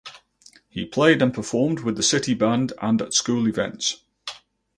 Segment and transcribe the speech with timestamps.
[0.67, 4.03] He played and performed with the city band and at school events.